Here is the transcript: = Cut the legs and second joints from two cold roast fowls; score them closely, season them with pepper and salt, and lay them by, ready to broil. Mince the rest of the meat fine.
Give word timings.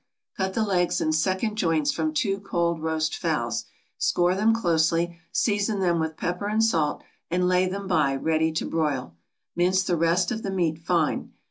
= 0.19 0.37
Cut 0.37 0.55
the 0.55 0.63
legs 0.63 0.99
and 0.99 1.13
second 1.13 1.57
joints 1.57 1.91
from 1.91 2.11
two 2.11 2.39
cold 2.39 2.81
roast 2.81 3.15
fowls; 3.15 3.65
score 3.99 4.33
them 4.33 4.51
closely, 4.51 5.19
season 5.31 5.79
them 5.79 5.99
with 5.99 6.17
pepper 6.17 6.47
and 6.47 6.63
salt, 6.65 7.03
and 7.29 7.47
lay 7.47 7.67
them 7.67 7.85
by, 7.85 8.15
ready 8.15 8.51
to 8.53 8.65
broil. 8.65 9.15
Mince 9.55 9.83
the 9.83 9.95
rest 9.95 10.31
of 10.31 10.41
the 10.41 10.49
meat 10.49 10.79
fine. 10.79 11.33